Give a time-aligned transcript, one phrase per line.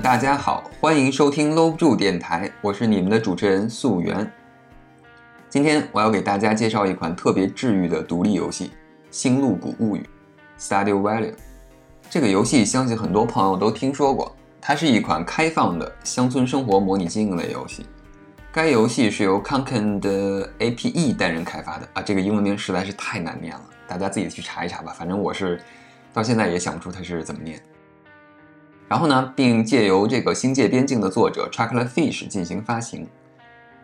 [0.00, 4.28] 大家好，欢迎收听搂不住电台，我是你们的主持人素媛。
[5.48, 8.66] 今天我要给大家介绍一款特别治愈的独立游戏
[9.10, 10.04] 《星露谷物语》
[10.62, 11.32] （Stardew Valley）。
[12.10, 17.86] 这个游戏相信很多朋友都听说过，它是一款开放的乡村生活模拟经营类游戏。
[18.52, 24.92] 该游戏是由 Conken 的 APE 担任开发的啊，这个英文名实在是太难念了，大家自己去查一查吧。
[24.92, 25.60] 反正我是
[26.12, 27.60] 到现在也想不出它是怎么念。
[28.88, 33.06] 然后呢，并借由这个《星界边境》的作者 Chocolate Fish 进行发行。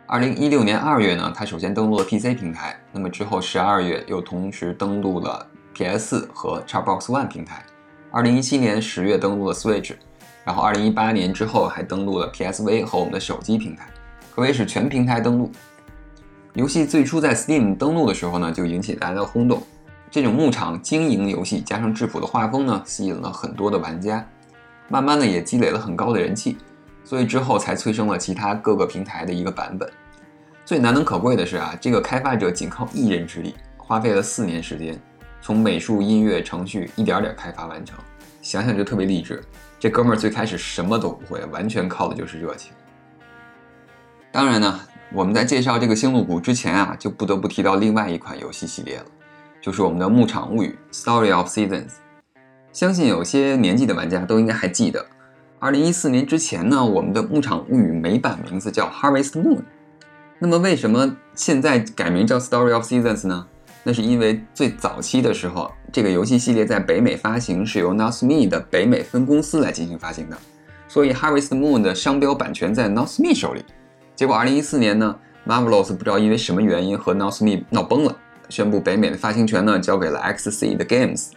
[0.06, 7.64] 二零一六年二月呢，它首先登陆了 PC 平台，那么之后十二月又同时登陆了 PS 和 Xbox One 平台。
[8.10, 9.94] 二零一七年十月登陆了 Switch，
[10.44, 13.86] 然后二零一八年之后还登陆了 PSV 和我们的手机平台，
[14.34, 15.50] 可谓是全平台登陆。
[16.54, 19.62] 游戏最初在 Steam 登陆的时候呢，就引起大家的轰动。
[20.10, 24.26] 这种牧场经营游戏加上质朴的画风呢，吸引了很多的玩家。
[24.90, 26.58] 慢慢的也积累了很高的人气，
[27.04, 29.88] 所以之后才催生了其他各个平台的一个版本。
[30.64, 35.00] 最难能可贵的是啊，这个开发者仅靠一人之力，花费了四年时间，
[35.40, 37.98] 从美术、音乐、程序一点点开发完成。
[38.42, 39.40] 想想就特别励志。
[39.78, 42.72] 这哥们儿最开始什么都不会，完全靠的就是热情。
[44.32, 44.80] 当然呢，
[45.12, 49.06] 我们在介绍这个星露谷之前啊，就不得不提到另外一款游戏系列了，
[49.60, 51.92] 就是我们的《牧场物语》（Story of Seasons）。
[52.72, 55.04] 相信有些年纪的玩家都应该还记得，
[55.58, 59.56] 二零一四年之前呢，我们的《牧场物语》美版名字叫《Harvest Moon》。
[60.38, 63.46] 那么为什么现在改名叫《Story of Seasons》呢？
[63.82, 70.38] 那是因为最早期的时候，这个游戏系列在北美发行是由 Northme 的北美分公司来进行发行的，
[70.86, 73.64] 所以《Harvest Moon》的商标版权在 Northme 手里。
[74.14, 78.16] 结果二零一四年呢，Marvelous 不知道因为什么原因和 Northme 闹崩了，
[78.48, 81.30] 宣布北美的发行权呢交给了 XC 的 Games。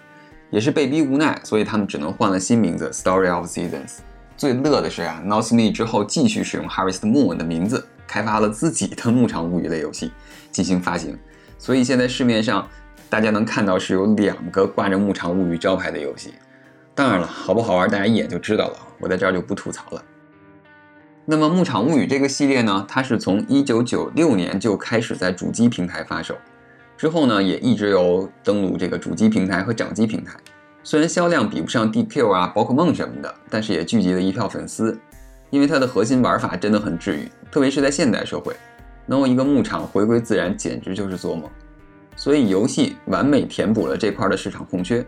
[0.54, 3.98] 也是被逼无奈，所以他们只能换了新名字 Story of Seasons。
[4.38, 10.12] 最乐的是啊，Northme 之后继续使用 Harvest Moon 的名字，开发了自己的牧场物语类游戏
[10.52, 11.18] 进行发行。
[11.58, 12.70] 所以现在市面上
[13.10, 16.36] 大家能看到是有两个挂着牧场物语招牌的游戏。
[16.94, 20.04] 当然了，好不好玩大家一眼就知道了，我在这儿就不吐槽了。
[21.26, 26.36] 那么牧场物语这个系列呢，它是从1996年就开始在主机平台发售。
[26.98, 30.36] 之后呢，也一直有登陆这个主机平台和掌机平台。
[30.84, 34.98] 虽然销量比不上 DQ 啊、宝可梦什么的，但是也聚集了一票粉丝。
[35.50, 38.56] 因为它的核心玩法真的很治愈，特别是在现代社会，
[39.06, 41.48] 能有一个牧场回归自然，简直就是做梦。
[42.16, 45.06] 所以游戏完美填补了这块的市场空缺。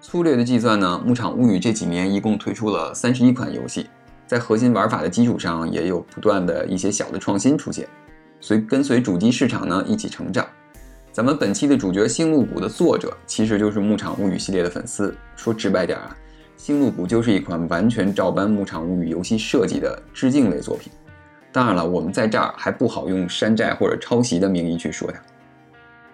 [0.00, 3.90] 粗略的计算呢，牧场物语这几年一共推出了三十一款游戏，
[4.24, 7.88] 在核心玩法的基础上，也有不断的一些小的创新出现，
[8.40, 10.46] 随跟随主机市场呢一起成长。
[11.12, 15.14] 咱们本期的主角星露谷的作者，其实就是《牧场物语》系列的粉丝。
[15.36, 16.16] 说直白点啊，
[16.56, 20.90] 星露谷就是一款完全照搬《牧场物语》游戏设计的致敬类作品。
[21.52, 25.20] 当然了，我们在这儿还不好用山寨或者抄袭的名义去说它。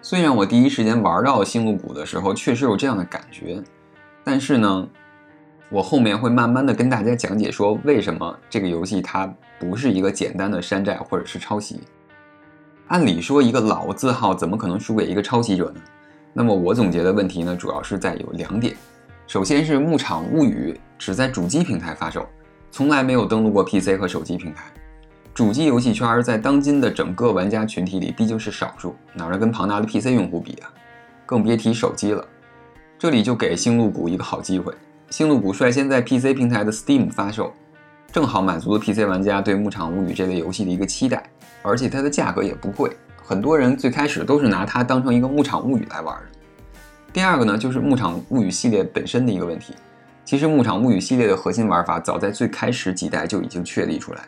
[0.01, 3.63] 虽然我第一时间玩到星露谷的时候确实有这样的感觉，
[4.25, 4.85] 但是呢，
[5.69, 11.79] 我后面会慢慢的跟大家讲解说为什么这个游戏它不是一个简单的山寨或者是抄袭。
[12.89, 15.81] 按理说，一个老字号怎么可能输给一个抄袭者呢？
[16.33, 18.75] 那么我总结的问题呢，主要是在有两点。
[19.27, 22.27] 首先是《牧场物语》只在主机平台发售，
[22.71, 24.63] 从来没有登录过 PC 和手机平台。
[25.35, 30.73] 主机游戏圈在当今的整个玩家群体里毕竟是少数，哪能跟庞大的 PC 用户比啊？
[31.27, 32.25] 更别提手机了。
[32.97, 34.73] 这里就给星露谷一个好机会，
[35.11, 37.53] 星露谷率先在 PC 平台的 Steam 发售，
[38.11, 41.23] 正好满足了 PC 玩家对《牧场物语》这类游戏的一个期待。
[41.61, 42.89] 而且它的价格也不贵，
[43.21, 46.23] 很多人最开始都是拿它当成一个牧场物语来玩的。
[47.11, 49.73] 第二个呢，就是牧场物语系列本身的一个问题。
[50.23, 54.21] 其实牧场物语系列的核心玩法早在最开始几代就已经确立出来，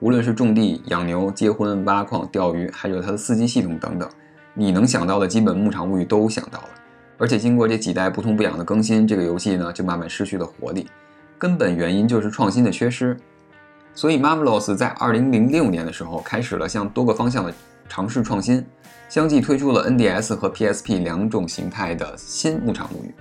[0.00, 4.08] 无论是种地、养牛、结婚、挖矿、钓鱼，还有它的四季系统等等，
[4.54, 6.68] 你能想到的基本牧场物语都想到了。
[7.18, 10.88] 而且经过这几代不痛不痒的更新，这个游戏呢就慢慢失去了活力。
[11.36, 13.16] 根本原因就是创新的缺失。
[13.98, 17.52] 所以，Marvelous 在2006年的时候开始了向多个方向的
[17.88, 18.64] 尝试创新，
[19.08, 23.12] 相继推出了 NDS 和 PSP 两种形态的新牧场物语。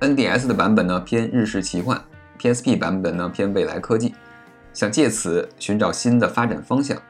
[0.00, 2.02] NDS 的版本呢偏日式奇幻
[2.40, 4.16] ，PSP 版本呢偏未来科技，
[4.72, 7.00] 想借此寻找新的发展方向。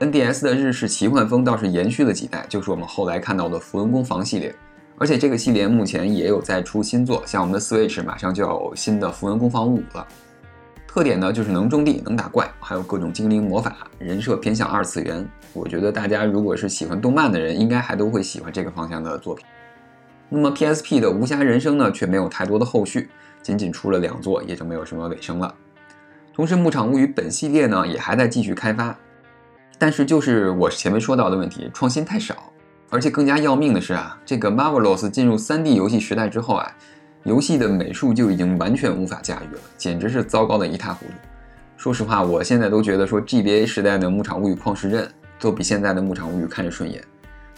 [0.00, 4.54] NDS 的日式奇幻风倒是延续了几代，就是我们后来看到的符文攻防系列。
[4.96, 10.06] 而且这个系列目前也有在出新作，像我们的 Switch 马上就要有新的符文攻防五了。
[10.96, 15.28] 特点呢，就是能种地、能打怪，还有各种精灵魔法，人设偏向二次元。
[15.52, 19.44] 我觉得大家如果是喜欢动漫的人，应该还都会喜欢这个方向的作品。
[20.30, 23.10] 那么 PSP 的无暇人生呢，却没有太多的后续，
[23.42, 25.54] 仅仅出了两座，也就没有什么尾声了。
[26.32, 28.96] 同时，《牧场物语》本系列呢也还在继续开发，
[29.76, 32.50] 但是就是我前面说到的问题，创新太少，
[32.88, 36.72] 而且更加要命的是啊，这个 Marvelous 进入 3D 游戏时代之后啊，
[37.26, 41.12] 游戏的美术就已经完全无法驾驭了，简直是糟糕的一塌糊涂。
[41.76, 47.02] 说实话，我现在都觉得说 GBA 时代的《牧场物语》旷世镇都比现在的《牧场物语》看着顺眼。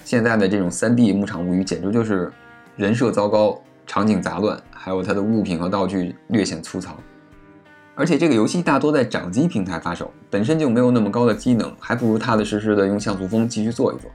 [0.06, 2.32] 现在的这种 3D《牧场物语》简直就是
[2.76, 6.96] 人设糟糕，场景杂乱，还有它的物品和道具略显粗糙。
[7.94, 14.10] 而且这个游戏大多在掌机平台发售，本身就没有那么高的机能，还不如踏踏实实的用像素风继续做一做。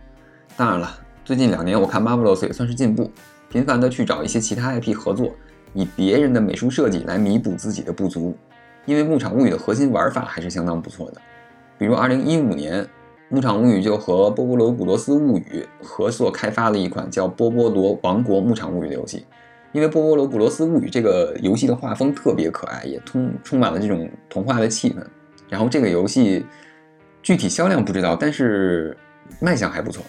[0.57, 3.11] 当然了，最近两年我看 Marvelous 也算是进步，
[3.53, 5.31] 频繁的去找一些其他 IP 合作，
[5.75, 8.35] 以别人的美术设计来弥补自己的不足。
[8.85, 11.21] 因为《牧场物语》的核心玩法还是相当不错的，
[11.77, 12.83] 比如2015年，
[13.29, 19.23] 《牧场物语》就和波波罗古罗斯物语合作开发了一款叫《波波罗王国牧场物语》的游戏。
[19.71, 24.95] 因为《波波罗古罗斯物语》这个游戏的画风特别可爱，也充充满了这种童话的气氛。
[25.47, 26.43] 然后这个游戏
[27.21, 28.97] 具体销量不知道，但是
[29.39, 30.03] 卖相还不错。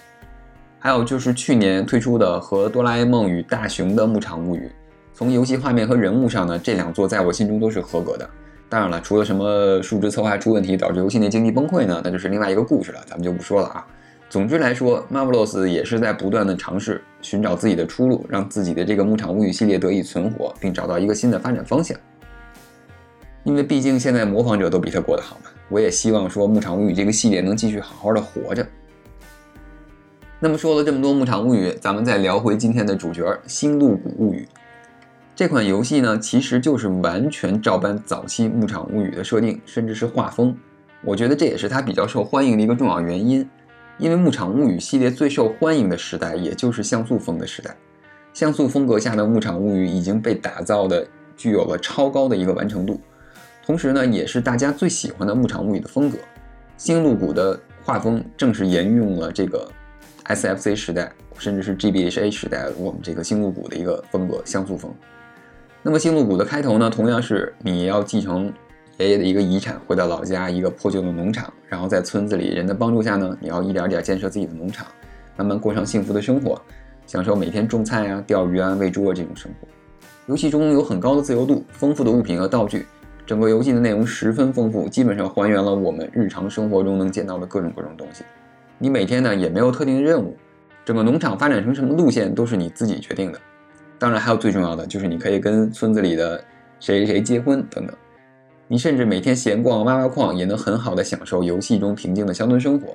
[0.84, 4.66] 还有就是去年推出的和《哆啦 A 梦与大雄的牧场物语》，
[5.14, 8.31] 从游戏画面和人物上呢，这两座在我心中都是合格的。
[8.69, 12.02] 当然了，除了什么数值策划出问题导致游戏内经济崩溃呢？
[12.04, 13.86] 那就是另外一个故事了，咱们就不说了啊。
[14.28, 21.96] 总之来说，Marvelous 也是在不断的尝试寻找自己的出路，让自己的这个牧场物语系列得以存活，并找到一个新的发展方向。
[23.42, 28.66] 因为毕竟现在模仿者都比他过得好嘛，我也希望说牧场物语这个系列能继续好好的活着。
[30.44, 34.46] 那么说了这么多牧场物语，咱们再聊回今天的主角《星露谷物语》。
[35.35, 40.55] 这款游戏呢，其实就是完全照搬早期《牧场物语》的设定，甚至是画风。
[41.02, 43.49] 我觉得这也是它比较受欢迎的一个重要原因。
[43.96, 47.75] 因为《牧场物语》系列最受欢迎的时代，也就是像素风的时代。
[48.35, 51.06] 像素风格下的《牧场物语》已经被打造的
[51.38, 53.00] 具有了超高的一个完成度，
[53.64, 56.19] 同时呢，也是大家最喜欢的《牧场物语》的风格。
[56.76, 59.67] 星露谷的画风正是沿用了这个
[60.26, 64.92] SFC 时代，甚至是 GBHA 时代我们这个星露谷的一个风格——像素风。
[65.82, 68.50] 那么星露谷的开头呢，同样是你要继承
[68.98, 74.86] 爷爷的一个遗产，回到老家一个破旧的农场，然后在村子里人的帮助下呢，你要一点点建设自己的农场，
[75.36, 76.58] 慢慢过上幸福的生活，
[77.06, 79.68] 享受每天种菜啊、钓鱼啊、喂猪啊这种生活。
[80.26, 82.86] 游戏中有很高的自由度，丰富的物品和道具，
[83.26, 88.24] 整个游戏的内容十分丰富，基本上还原了我们日常生活中能见到的各种各种东西。
[88.78, 90.36] 你每天呢也没有特定的任务，
[90.84, 93.40] 整个农场发展成什么路线都是你自己决定的。
[93.98, 96.42] 当然，还有最重要的就是你可以跟村子里的
[96.80, 97.96] 谁谁结婚等等。
[98.66, 102.94] 你甚至每天闲逛挖挖矿，也能很好的享受游戏中平静的乡村生活。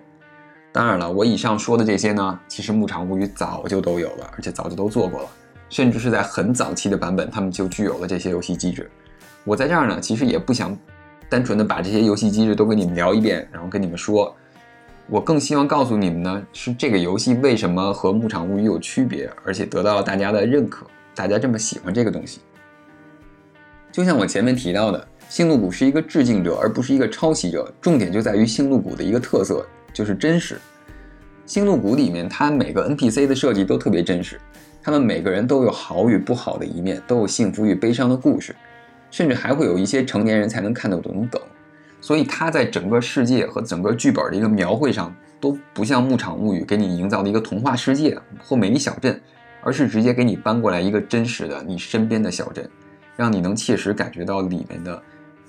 [0.72, 5.30] 当然了，我以上说的这些呢，其实《牧场物语》早就都有了，而且早就都做过了，
[5.70, 8.92] 甚至是在很早期的版本，他们就具有了这些游戏机制。
[9.46, 10.78] 我在这儿呢，其实也不想
[11.30, 14.36] 单纯的把这些游戏机制都跟你们聊一遍，然后跟你们说。
[15.12, 20.86] 我更希望告诉你们呢，是这个游戏为什么和《牧场物语》有区别，而且得到了大家的认可，
[21.16, 22.42] 大家这么喜欢这个东西。
[23.92, 27.74] 就像我前面提到的，星露谷是一个致敬者，而不是一个抄袭者。
[27.82, 30.62] 重点就在于星露谷的一个特色，就是真实。
[31.48, 34.40] 星露谷里面，它每个 NPC 的设计都特别真实，
[34.84, 38.56] 他们每个人都有好与不好的一面，都有幸福与悲伤的故事，
[39.10, 41.42] 甚至还会有一些成年人才能看得懂的梗。
[42.10, 49.22] 所以它在整个世界和整个剧本的一个描绘上，都不像《牧场物语》给你营造的一个童话世界或美丽小镇，
[49.62, 52.68] 而是直接给你搬过来一个真实的你身边的小镇，
[53.16, 55.00] 让你能切实感觉到里面的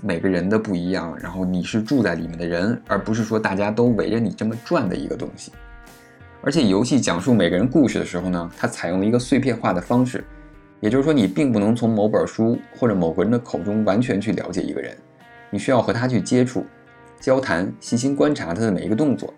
[0.03, 5.53] 每个人的不一样，然后你是住在里面的人，而不是说大家都围着你这么转的一个东西。
[6.43, 10.23] 而且游戏讲述每个人故事的时候呢，它采用了一个碎片化的方式，
[10.81, 14.95] 也就是说你并不能从某本书或者某个人的口中完全去了解一个人。
[15.51, 16.65] 你需要和他去接触、
[17.21, 19.35] 交谈，细心观察他的每一个动作，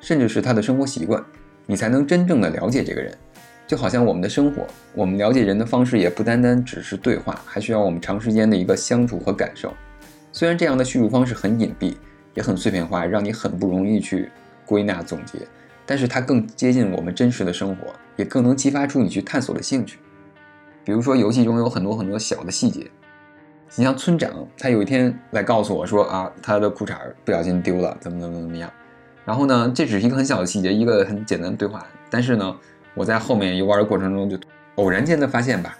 [0.00, 1.22] 甚至是他的生活习惯，
[1.66, 3.16] 你才能真正的了解这个人。
[3.66, 9.74] 就好像我们的生活，我们了解人的方式也不单单只是对话，还需要我们长时间的一个相处和感受。
[10.30, 11.96] 虽然这样的叙述方式很隐蔽，
[12.34, 14.30] 也很碎片化，让你很不容易去
[14.64, 15.40] 归纳总结，
[15.84, 19.98] 但是它更接近我们真实的生活，也更能激发出你去探索的兴趣。
[20.84, 22.88] 比如说，游戏中有很多很多小的细节。
[23.74, 28.70] 你像村长，他有一天来告诉我说啊，他的裤衩不小心丢了，怎么怎么怎么样。
[29.24, 31.84] 然后呢，这只是一个很小的细节，一个很简单的对话。
[32.08, 32.56] 但是呢，
[32.94, 34.38] 我在后面游玩的过程中就
[34.76, 35.76] 偶然间的发现吧，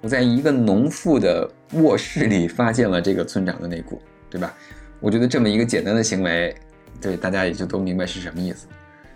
[0.00, 4.00] 我在一个农妇的卧室里发现了这个村长的内裤，
[4.30, 4.52] 对吧？
[4.98, 6.54] 我觉得这么一个简单的行为，
[7.00, 8.66] 对大家也就都明白是什么意思。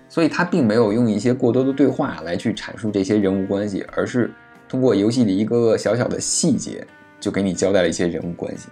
[0.08, 4.30] 所以他并没有用一些过多的对话来去阐述这些人物关系，而是
[4.68, 6.86] 通过游戏里一个个小小的细节。
[7.24, 8.68] 就给你交代了一些人物关系，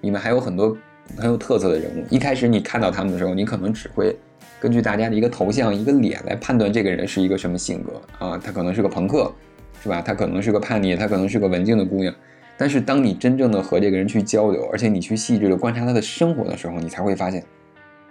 [0.00, 0.76] 里面还有很多
[1.16, 2.04] 很有特色的人物。
[2.10, 4.16] 一开始你看到他们的时候，你可能只会
[4.58, 9.32] 根据大家的一个头像、一个脸来判断这个人是一个什么性格啊，他可能是个朋克，
[9.80, 10.02] 是吧？
[10.02, 12.12] 他可能是个叛逆，他可能是个文静的姑娘。
[12.56, 17.44] 但是当你真正的和这个人去交流，而且你去细致的观察他的生活的时候，你才会发现，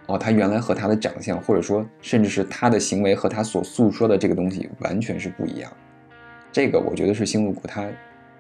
[0.06, 5.70] 哦，他原来和他的长相，或者说甚至是他的行为和他所诉说的这个东西完全是不一样。
[6.54, 7.86] 这个我觉得是星露谷它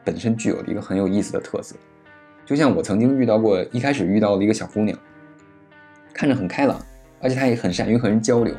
[0.07, 1.75] 本身具有的一个很有意思的特色。
[2.45, 4.97] 就像我曾经遇到过，一开始遇到的一个小姑娘，
[6.13, 6.79] 看着很开朗，
[7.19, 8.55] 而且她也很善于和人交流，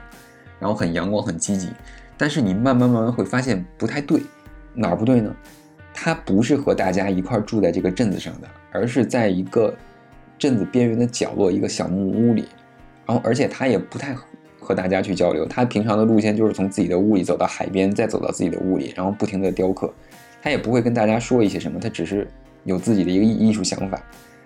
[0.61, 1.71] 然后很阳光、很积极。
[2.19, 4.21] 但是你慢慢慢慢会发现不太对，
[4.75, 5.35] 哪儿不对呢？
[5.95, 9.75] 她不是和大家一块住在这个镇子上的，而是在一个
[10.39, 12.47] 镇子边缘的角落一个小木屋里，
[13.07, 14.15] 然后而且她也不太
[14.61, 15.47] 和大家去交流。
[15.47, 19.91] 她平常的路线就是从自己的屋里走到海边，再走到自己的屋里，然后不停的雕刻。
[20.43, 22.27] 他也不会跟大家说一些什么，他只是。
[22.65, 24.03] 有自己的一个艺艺术想法。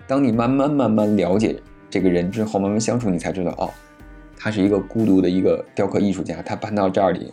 [0.06, 1.56] 当你慢慢慢慢了解
[1.90, 3.68] 这个人之后，慢慢相处，你才知道，哦，
[4.36, 6.40] 他是一个孤独的一个雕刻艺术家。
[6.42, 7.32] 他搬到这里，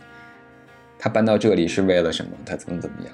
[0.98, 2.32] 他搬到这里是为了什么？
[2.44, 3.12] 他怎么怎么样？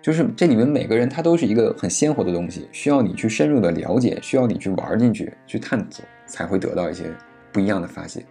[0.00, 7.04] 就是这里面每个人他都是一个很鲜活的东西，需要你去深入的了解，需要你去玩进去，去探索，才会得到一些
[7.50, 8.22] 不一样的发现。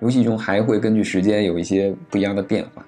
[0.00, 2.86] 游戏中还会根据时间有一些不一样的变化。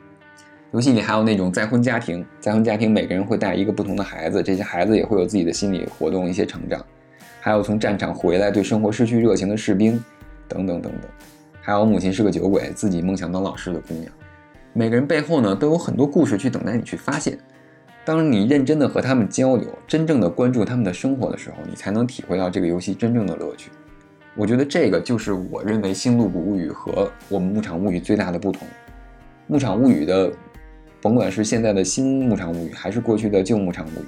[0.77, 6.85] 游戏里还有那种再婚家庭，再婚家庭每个人会带一个不同的孩子，这些孩子也会有自己的心理活动、一些成长。
[7.41, 9.99] 还有从战场回来对生活失去热情的士兵，
[10.47, 11.11] 等等等等。
[11.63, 14.13] 还有母亲是个酒鬼，自己梦想当老师的姑娘。
[14.75, 17.39] 每个人背后呢都有很多故事去等待你去发现。
[18.05, 23.71] 当你认真的和他们交流，真正的关注他们的生活的时候，你才能体会到这个游戏真正的乐趣。
[24.35, 28.69] 我觉得这个就是我认为《星露谷物语》和我们《牧场物语》最大的不同。
[29.47, 30.31] 《牧场物语》的。
[31.07, 34.07] 甭管是现在的新牧场物语，还是过去的旧牧场物语，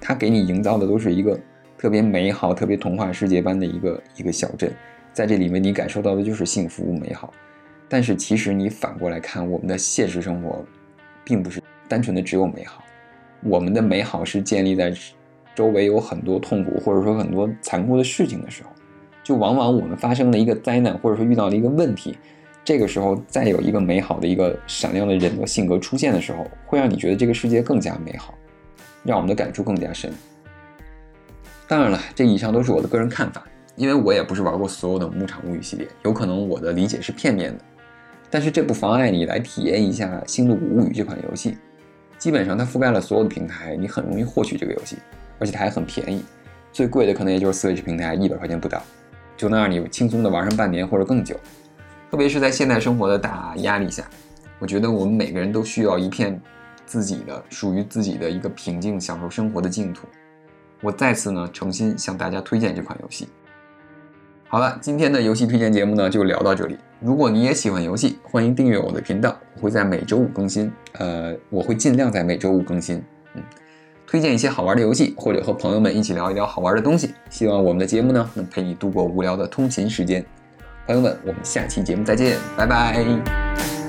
[0.00, 1.38] 它给你营造的都是一个
[1.78, 4.74] 特别美好、特别童话世界般的一个一个小镇，
[5.12, 7.32] 在这里面你感受到的就是幸福美好。
[7.88, 10.64] 但是其实你反过来看，我们的现实生活，
[11.22, 12.82] 并不是单纯的只有美好，
[13.44, 14.92] 我们的美好是建立在
[15.54, 18.70] 周围有很多痛苦或者说很多残酷的事情的时候，
[19.22, 22.18] 就往往我们发生了一个灾难，或者说遇到了一个问题。
[22.64, 28.34] 这个时候，再有一个美好的一个闪亮的人的性格出现的时候，会让你觉得这个世界更加美好，
[29.02, 30.12] 让我们的感触更加深。
[31.66, 33.44] 当然了，这以上都是我的个人看法，
[33.76, 37.64] 因为我也不是玩过所有的《牧场物语》系列，有可能我的理解是片面的。
[38.28, 41.56] 但是这不妨碍你来体验一下《星露谷物语》这款游戏。
[42.18, 44.98] 基本上它覆盖了所有的平台，你很容易获取这个游戏，
[45.38, 46.22] 而且它还很便宜，
[46.70, 48.82] 最贵的可能也就是 Switch 平台一百块钱不到，
[49.36, 51.34] 就能让你轻松的玩上半年或者更久。
[52.10, 54.04] 特别是在现代生活的大压力下，
[54.58, 56.40] 我觉得我们每个人都需要一片
[56.84, 60.08] 自己的、属于自己的一个平静、享受生活的净土。
[60.82, 63.28] 我再次呢，诚心向大家推荐这款游戏。
[64.48, 66.76] 好了，今天的游戏推荐节目呢就聊到这里。
[66.98, 70.72] 如果你也喜欢游戏，欢迎订阅我的频道，我会在每周五更新。
[70.94, 73.00] 呃，我会尽量在每周五更新。
[73.34, 73.42] 嗯，
[74.04, 77.14] 推荐一些好玩的游戏，或者和朋友们一起聊一聊好玩的东西。
[77.30, 80.26] 希望我们的节目呢能陪你度过无聊的通勤时间。
[80.86, 83.79] 朋友们我们下期节目再见拜拜。